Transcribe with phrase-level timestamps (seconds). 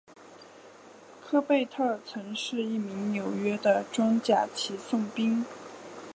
[1.23, 5.45] 科贝特曾是一名纽约的装甲骑送兵。